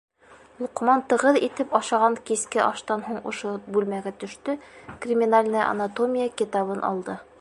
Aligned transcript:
Лоҡман 0.61 1.01
тығыҙ 1.11 1.35
итеп 1.47 1.75
ашаған 1.79 2.17
киске 2.29 2.63
аштан 2.63 3.03
һуң 3.09 3.19
ошо 3.33 3.51
бүлмәгә 3.77 4.15
төштө, 4.25 4.57
«Криминальная 5.05 5.65
анатомия» 5.75 6.33
китабын 6.43 6.83
алды... 6.93 7.21